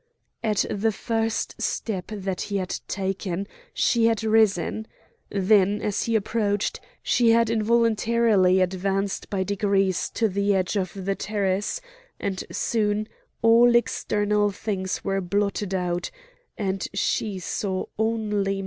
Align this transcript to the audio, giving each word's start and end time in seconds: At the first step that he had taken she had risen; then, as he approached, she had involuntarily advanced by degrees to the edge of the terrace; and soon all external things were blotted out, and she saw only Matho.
At 0.43 0.65
the 0.71 0.91
first 0.91 1.61
step 1.61 2.05
that 2.07 2.41
he 2.49 2.57
had 2.57 2.79
taken 2.87 3.47
she 3.71 4.07
had 4.07 4.23
risen; 4.23 4.87
then, 5.29 5.79
as 5.79 6.05
he 6.05 6.15
approached, 6.15 6.79
she 7.03 7.29
had 7.29 7.51
involuntarily 7.51 8.61
advanced 8.61 9.29
by 9.29 9.43
degrees 9.43 10.09
to 10.15 10.27
the 10.27 10.55
edge 10.55 10.75
of 10.75 10.91
the 10.95 11.13
terrace; 11.13 11.81
and 12.19 12.43
soon 12.51 13.07
all 13.43 13.75
external 13.75 14.49
things 14.49 15.03
were 15.03 15.21
blotted 15.21 15.75
out, 15.75 16.09
and 16.57 16.87
she 16.95 17.37
saw 17.37 17.85
only 17.99 18.55
Matho. 18.55 18.59